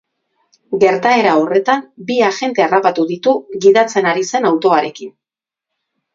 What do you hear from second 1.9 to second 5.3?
bi agente harrapatu ditu gidatzen ari zen autoarekin.